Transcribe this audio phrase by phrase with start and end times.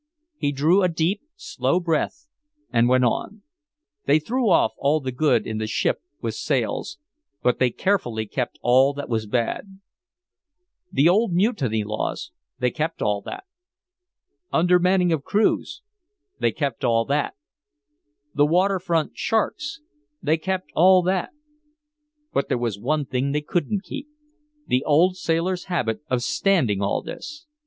[0.39, 2.25] He drew a deep, slow breath
[2.73, 3.43] and went on:
[4.05, 6.97] "They threw off all the good in the ship with sails
[7.43, 9.79] but they carefully kept all that was bad.
[10.91, 13.43] The old mutiny laws they kept all that.
[14.51, 15.83] Undermanning of crews
[16.39, 17.35] they kept all that.
[18.33, 19.81] The waterfront sharks
[20.19, 21.29] they kept all that.
[22.33, 24.07] But there was one thing they couldn't keep
[24.65, 27.45] the old sailor's habit of standing all this!